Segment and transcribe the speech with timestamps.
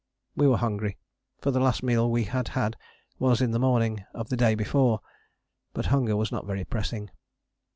[0.35, 0.97] We were hungry,
[1.41, 2.75] for the last meal we had had
[3.19, 4.99] was in the morning of the day before,
[5.73, 7.11] but hunger was not very pressing.